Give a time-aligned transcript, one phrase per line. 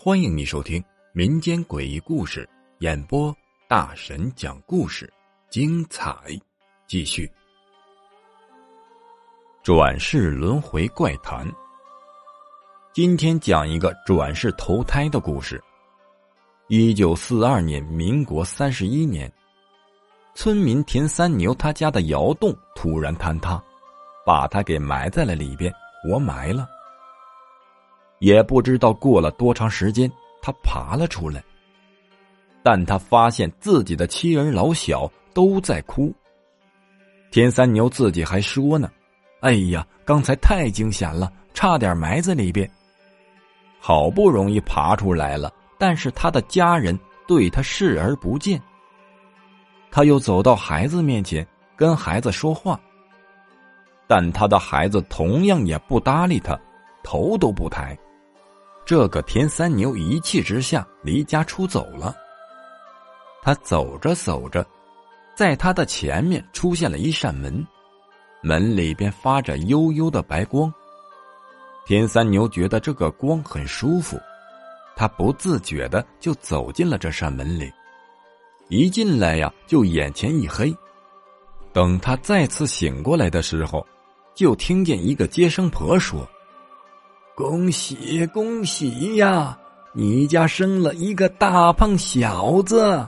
[0.00, 2.48] 欢迎你收听民间诡异故事
[2.78, 3.36] 演播，
[3.68, 5.12] 大神讲故事，
[5.50, 6.16] 精彩
[6.86, 7.30] 继续。
[9.62, 11.46] 转世轮回怪谈。
[12.92, 15.62] 今天讲一个转世投胎的故事。
[16.68, 19.30] 一九四二年，民国三十一年，
[20.34, 23.62] 村民田三牛他家的窑洞突然坍塌，
[24.28, 26.68] 把他给埋在了里边，活埋了。
[28.18, 30.12] 也不知道过了多长时间，
[30.42, 31.42] 他爬了出来，
[32.62, 36.14] 但他发现自己的妻儿老小都在哭。
[37.30, 38.90] 田三牛自己还说呢
[39.40, 42.70] ：“哎呀，刚才太惊险了，差点埋在里边。
[43.80, 48.60] 好不容易爬出来了，但是他的家人对他视而不见。
[49.90, 52.78] 他又走到孩子面前，跟孩子说话，
[54.08, 56.58] 但他的孩子同样也不搭理他，
[57.04, 57.96] 头都不抬。”
[58.86, 62.16] 这个田三牛一气之下离家出走了。
[63.42, 64.66] 他走着走着，
[65.34, 67.64] 在他的前面出现了一扇门，
[68.42, 70.72] 门里边发着幽幽的白光。
[71.86, 74.18] 田三牛觉得这个光很舒服，
[74.96, 77.70] 他不自觉的就走进了这扇门里。
[78.68, 80.74] 一进来呀，就眼前一黑。
[81.72, 83.86] 等他再次醒过来的时候，
[84.38, 86.24] 就听见一个接生婆说。
[87.34, 89.58] 恭喜恭喜呀！
[89.92, 93.04] 你家生了一个大胖小子。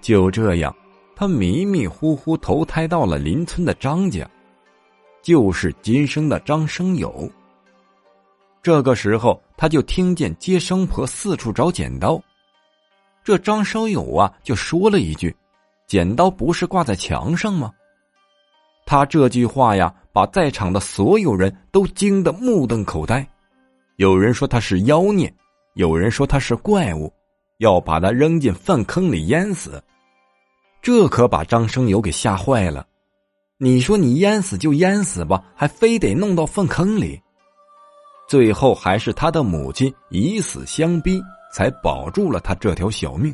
[0.00, 0.74] 就这样，
[1.14, 4.28] 他迷迷糊糊投胎到了邻村的张家，
[5.22, 7.30] 就是今生的张生友。
[8.60, 12.20] 这个时候，他就听见接生婆四处找剪刀，
[13.22, 15.32] 这张生友啊就说了一句
[15.86, 17.72] ：“剪刀不是挂在墙上吗？”
[18.84, 19.94] 他这句话呀。
[20.18, 23.24] 把在场的所有人都惊得目瞪口呆，
[23.98, 25.32] 有人说他是妖孽，
[25.74, 27.12] 有人说他是怪物，
[27.58, 29.80] 要把他扔进粪坑里淹死。
[30.82, 32.84] 这可把张生友给吓坏了。
[33.58, 37.22] 你说你淹死就淹死吧，还非得弄到粪坑里？
[38.28, 41.22] 最后还是他的母亲以死相逼，
[41.54, 43.32] 才保住了他这条小命。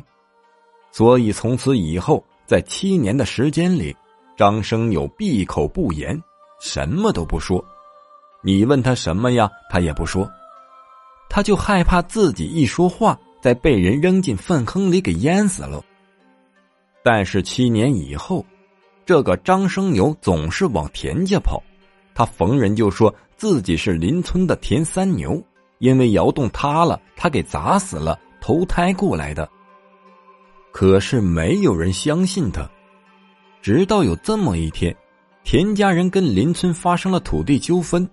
[0.91, 3.97] 所以从此以后，在七年的时间里，
[4.37, 6.21] 张生友闭口不言。
[6.59, 7.63] 什么都不说，
[8.41, 10.29] 你问他什么呀，他也不说，
[11.29, 15.83] 他就害怕自己一说话，再被人扔进粪坑里给淹死了。
[17.03, 18.45] 但是七年以后，
[19.05, 21.61] 这个张生牛总是往田家跑，
[22.15, 25.39] 他逢人就说自己是邻村的田三牛，
[25.79, 29.47] 因为窑洞塌了，他给砸死了，投胎过来的。
[30.71, 32.67] 可是没有人相信他，
[33.61, 34.95] 直到有这么一天。
[35.45, 38.09] 田家人跟邻村发生了土地纠纷，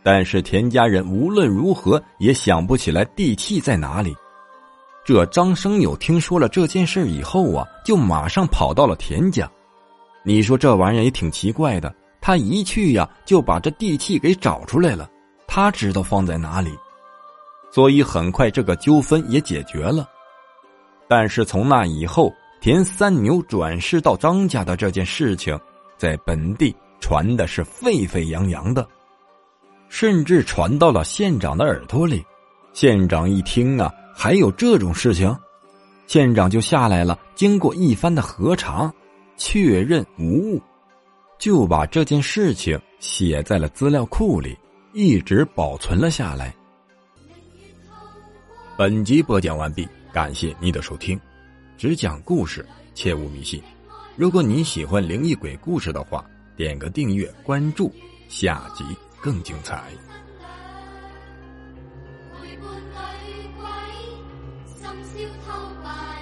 [0.00, 4.16] 但是田家人无论如何也想不起来地契在哪里。
[5.04, 9.50] 这张生友听说了这件事以后啊，就马上跑到了田家。
[10.22, 15.10] 你说这玩意儿也挺奇怪的，他一去呀，就把这地契给找出来了，
[15.48, 16.70] 他知道放在哪里，
[17.72, 20.08] 所以很快这个纠纷也解决了。
[21.08, 25.58] 但是从那以后，田三牛转世到张家的这件事情。
[25.98, 28.88] 在本地传的是沸沸扬扬的，
[29.88, 32.24] 甚至传到了县长的耳朵里。
[32.72, 35.36] 县长一听啊，还有这种事情，
[36.06, 37.18] 县长就下来了。
[37.34, 38.92] 经过一番的核查，
[39.36, 40.62] 确认无误，
[41.38, 44.56] 就把这件事情写在了资料库里，
[44.92, 46.54] 一直保存了下来。
[48.76, 51.18] 本集播讲完毕，感谢您的收听，
[51.76, 53.60] 只讲故事，切勿迷信。
[54.18, 57.94] 如果你喜欢灵异鬼故事的话，点个订阅关注，
[58.28, 58.84] 下集
[59.22, 59.80] 更精彩。
[62.32, 63.68] 陪伴女鬼，
[64.74, 66.17] 深宵偷。